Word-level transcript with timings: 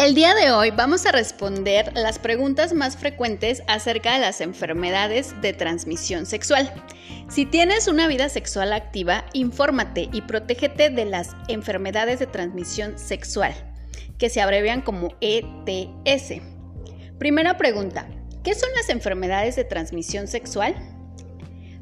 El 0.00 0.14
día 0.14 0.34
de 0.34 0.50
hoy 0.50 0.70
vamos 0.70 1.04
a 1.04 1.12
responder 1.12 1.92
las 1.94 2.18
preguntas 2.18 2.72
más 2.72 2.96
frecuentes 2.96 3.62
acerca 3.66 4.14
de 4.14 4.20
las 4.20 4.40
enfermedades 4.40 5.38
de 5.42 5.52
transmisión 5.52 6.24
sexual. 6.24 6.72
Si 7.28 7.44
tienes 7.44 7.86
una 7.86 8.08
vida 8.08 8.30
sexual 8.30 8.72
activa, 8.72 9.26
infórmate 9.34 10.08
y 10.10 10.22
protégete 10.22 10.88
de 10.88 11.04
las 11.04 11.36
enfermedades 11.48 12.18
de 12.18 12.26
transmisión 12.26 12.98
sexual, 12.98 13.52
que 14.16 14.30
se 14.30 14.40
abrevian 14.40 14.80
como 14.80 15.14
ETS. 15.20 16.40
Primera 17.18 17.58
pregunta, 17.58 18.08
¿qué 18.42 18.54
son 18.54 18.70
las 18.76 18.88
enfermedades 18.88 19.54
de 19.56 19.64
transmisión 19.64 20.28
sexual? 20.28 20.76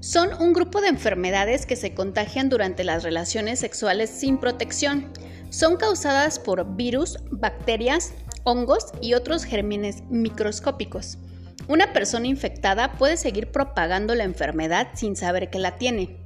Son 0.01 0.31
un 0.43 0.55
grupo 0.55 0.81
de 0.81 0.89
enfermedades 0.89 1.67
que 1.67 1.77
se 1.77 1.95
contagian 1.95 2.49
durante 2.49 2.83
las 2.83 3.05
relaciones 3.05 3.61
sexuales 3.61 4.11
sin 4.11 4.39
protección 4.39 5.13
son 5.51 5.77
causadas 5.77 6.39
por 6.39 6.77
virus, 6.77 7.19
bacterias, 7.31 8.13
hongos 8.45 8.87
y 9.01 9.15
otros 9.15 9.45
gérmenes 9.45 10.03
microscópicos. 10.09 11.19
Una 11.69 11.93
persona 11.93 12.27
infectada 12.27 12.93
puede 12.93 13.17
seguir 13.17 13.51
propagando 13.51 14.15
la 14.15 14.25
enfermedad 14.25 14.89
sin 14.95 15.17
saber 15.17 15.51
que 15.51 15.59
la 15.59 15.77
tiene. 15.77 16.25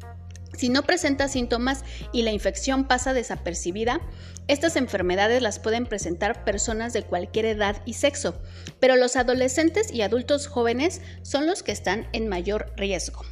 Si 0.57 0.69
no 0.69 0.83
presenta 0.83 1.29
síntomas 1.29 1.83
y 2.12 2.23
la 2.23 2.31
infección 2.31 2.85
pasa 2.85 3.15
desapercibida, 3.15 4.01
estas 4.48 4.77
enfermedades 4.77 5.41
las 5.41 5.59
pueden 5.59 5.87
presentar 5.87 6.45
personas 6.45 6.93
de 6.93 7.05
cualquier 7.05 7.47
edad 7.47 7.83
y 7.87 7.95
sexo, 7.95 8.41
pero 8.79 8.97
los 8.97 9.17
adolescentes 9.17 9.93
y 9.93 10.03
adultos 10.03 10.47
jóvenes 10.47 11.01
son 11.23 11.47
los 11.47 11.62
que 11.62 11.73
están 11.73 12.07
en 12.12 12.29
mayor 12.29 12.73
riesgo. 12.77 13.23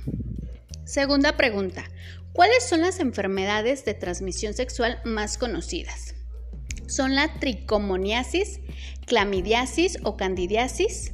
Segunda 0.91 1.37
pregunta. 1.37 1.85
¿Cuáles 2.33 2.69
son 2.69 2.81
las 2.81 2.99
enfermedades 2.99 3.85
de 3.85 3.95
transmisión 3.95 4.55
sexual 4.55 5.01
más 5.05 5.39
conocidas? 5.39 6.17
Son 6.89 7.15
la 7.15 7.33
tricomoniasis, 7.35 8.59
clamidiasis 9.07 9.99
o 10.03 10.17
candidiasis 10.17 11.13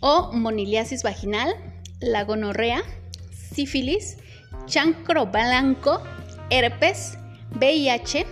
o 0.00 0.32
moniliasis 0.32 1.04
vaginal, 1.04 1.54
la 2.00 2.24
gonorrea, 2.24 2.82
sífilis, 3.30 4.16
chancro 4.64 5.26
blanco, 5.26 6.02
herpes, 6.50 7.16
VIH, 7.60 8.26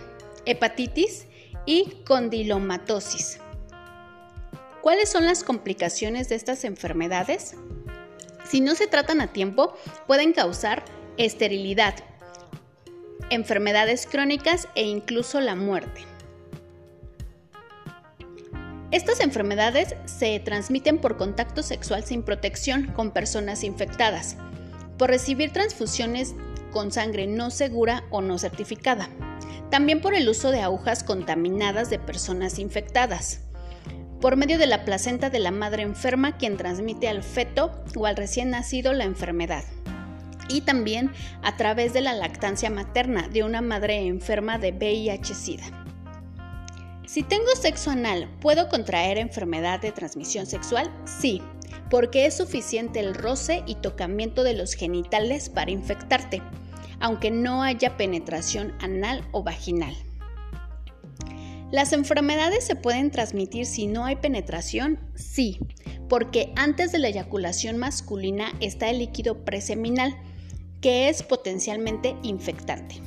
hepatitis 0.44 1.28
y 1.66 2.03
condilomatosis. 2.05 3.38
¿Cuáles 4.83 5.09
son 5.09 5.25
las 5.25 5.44
complicaciones 5.44 6.28
de 6.31 6.34
estas 6.34 6.64
enfermedades? 6.64 7.55
Si 8.44 8.60
no 8.60 8.74
se 8.74 8.86
tratan 8.86 9.20
a 9.20 9.28
tiempo, 9.28 9.74
pueden 10.06 10.32
causar 10.32 10.84
esterilidad, 11.16 11.94
enfermedades 13.30 14.06
crónicas 14.06 14.68
e 14.74 14.84
incluso 14.84 15.40
la 15.40 15.54
muerte. 15.54 16.02
Estas 18.90 19.18
enfermedades 19.20 19.96
se 20.04 20.38
transmiten 20.38 20.98
por 20.98 21.16
contacto 21.16 21.62
sexual 21.62 22.04
sin 22.04 22.22
protección 22.22 22.92
con 22.92 23.10
personas 23.10 23.64
infectadas, 23.64 24.36
por 24.98 25.10
recibir 25.10 25.52
transfusiones 25.52 26.34
con 26.70 26.92
sangre 26.92 27.26
no 27.26 27.50
segura 27.50 28.04
o 28.10 28.20
no 28.20 28.38
certificada, 28.38 29.08
también 29.70 30.00
por 30.00 30.14
el 30.14 30.28
uso 30.28 30.52
de 30.52 30.60
agujas 30.60 31.02
contaminadas 31.02 31.90
de 31.90 31.98
personas 31.98 32.60
infectadas, 32.60 33.44
por 34.25 34.36
medio 34.36 34.56
de 34.56 34.67
la 34.67 34.86
placenta 34.86 35.28
de 35.28 35.39
la 35.39 35.50
madre 35.50 35.83
enferma 35.83 36.39
quien 36.39 36.56
transmite 36.56 37.08
al 37.08 37.22
feto 37.22 37.84
o 37.94 38.06
al 38.06 38.17
recién 38.17 38.48
nacido 38.48 38.94
la 38.94 39.05
enfermedad 39.05 39.64
y 40.48 40.62
también 40.62 41.12
a 41.42 41.58
través 41.58 41.92
de 41.92 42.00
la 42.00 42.14
lactancia 42.14 42.70
materna 42.70 43.28
de 43.28 43.42
una 43.42 43.61
madre 43.61 44.06
enferma 44.06 44.56
de 44.56 44.72
VIH-Sida. 44.72 45.64
Si 47.06 47.22
tengo 47.22 47.55
sexo 47.55 47.91
anal, 47.91 48.31
¿puedo 48.41 48.70
contraer 48.70 49.19
enfermedad 49.19 49.81
de 49.81 49.92
transmisión 49.92 50.47
sexual? 50.47 50.91
Sí, 51.04 51.43
porque 51.91 52.25
es 52.25 52.34
suficiente 52.34 53.00
el 53.00 53.15
roce 53.15 53.62
y 53.66 53.75
tocamiento 53.75 54.43
de 54.43 54.54
los 54.54 54.72
genitales 54.72 55.50
para 55.50 55.71
infectarte, 55.71 56.41
aunque 56.98 57.31
no 57.31 57.62
haya 57.62 57.98
penetración 57.98 58.72
anal 58.81 59.22
o 59.32 59.43
vaginal. 59.43 59.94
¿Las 61.74 61.92
enfermedades 61.92 62.62
se 62.62 62.76
pueden 62.76 63.10
transmitir 63.10 63.66
si 63.66 63.88
no 63.88 64.04
hay 64.04 64.14
penetración? 64.14 65.00
Sí, 65.16 65.58
porque 66.08 66.52
antes 66.54 66.92
de 66.92 67.00
la 67.00 67.08
eyaculación 67.08 67.78
masculina 67.78 68.52
está 68.60 68.90
el 68.90 69.00
líquido 69.00 69.44
preseminal, 69.44 70.16
que 70.80 71.08
es 71.08 71.24
potencialmente 71.24 72.14
infectante. 72.22 73.02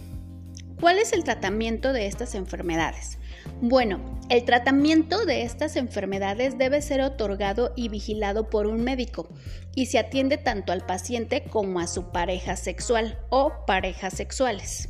¿Cuál 0.81 0.97
es 0.97 1.13
el 1.13 1.23
tratamiento 1.23 1.93
de 1.93 2.07
estas 2.07 2.35
enfermedades? 2.35 3.19
Bueno, 3.61 4.01
el 4.27 4.43
tratamiento 4.43 5.25
de 5.25 5.43
estas 5.43 5.77
enfermedades 5.77 6.57
debe 6.57 6.81
ser 6.81 6.99
otorgado 6.99 7.71
y 7.77 7.87
vigilado 7.87 8.49
por 8.49 8.67
un 8.67 8.83
médico 8.83 9.29
y 9.75 9.85
se 9.85 9.97
atiende 9.97 10.35
tanto 10.35 10.73
al 10.73 10.85
paciente 10.85 11.45
como 11.49 11.79
a 11.79 11.87
su 11.87 12.11
pareja 12.11 12.57
sexual 12.57 13.17
o 13.29 13.65
parejas 13.65 14.13
sexuales. 14.13 14.89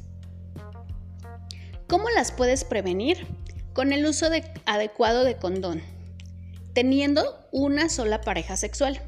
¿Cómo 1.85 2.09
las 2.09 2.31
puedes 2.31 2.63
prevenir? 2.63 3.27
Con 3.77 3.93
el 3.93 4.07
uso 4.07 4.25
adecuado 4.65 5.23
de 5.23 5.35
condón, 5.35 5.83
teniendo 6.73 7.47
una 7.51 7.89
sola 7.89 8.21
pareja 8.21 8.57
sexual 8.57 8.99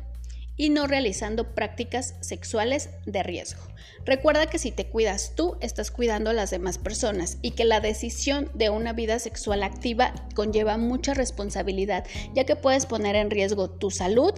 y 0.58 0.70
no 0.70 0.86
realizando 0.86 1.56
prácticas 1.56 2.14
sexuales 2.20 2.92
de 3.08 3.24
riesgo. 3.24 3.64
Recuerda 4.06 4.46
que 4.46 4.60
si 4.60 4.70
te 4.70 4.86
cuidas 4.86 5.34
tú, 5.36 5.58
estás 5.60 5.90
cuidando 5.90 6.30
a 6.30 6.34
las 6.34 6.52
demás 6.52 6.78
personas 6.78 7.40
y 7.42 7.52
que 7.52 7.66
la 7.66 7.80
decisión 7.80 8.52
de 8.54 8.70
una 8.70 8.94
vida 8.94 9.18
sexual 9.18 9.64
activa 9.64 10.14
conlleva 10.36 10.78
mucha 10.78 11.16
responsabilidad, 11.16 12.06
ya 12.36 12.44
que 12.44 12.56
puedes 12.56 12.86
poner 12.86 13.16
en 13.16 13.32
riesgo 13.32 13.72
tu 13.72 13.90
salud 13.90 14.36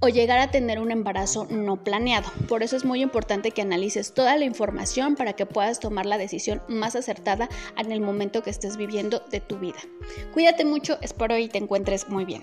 o 0.00 0.08
llegar 0.08 0.38
a 0.38 0.50
tener 0.50 0.78
un 0.78 0.90
embarazo 0.90 1.46
no 1.50 1.82
planeado. 1.82 2.30
Por 2.48 2.62
eso 2.62 2.76
es 2.76 2.84
muy 2.84 3.02
importante 3.02 3.50
que 3.50 3.62
analices 3.62 4.14
toda 4.14 4.36
la 4.36 4.44
información 4.44 5.16
para 5.16 5.32
que 5.32 5.46
puedas 5.46 5.80
tomar 5.80 6.06
la 6.06 6.18
decisión 6.18 6.62
más 6.68 6.96
acertada 6.96 7.48
en 7.76 7.92
el 7.92 8.00
momento 8.00 8.42
que 8.42 8.50
estés 8.50 8.76
viviendo 8.76 9.22
de 9.30 9.40
tu 9.40 9.58
vida. 9.58 9.78
Cuídate 10.32 10.64
mucho, 10.64 10.98
espero 11.00 11.36
y 11.36 11.48
te 11.48 11.58
encuentres 11.58 12.08
muy 12.08 12.24
bien. 12.24 12.42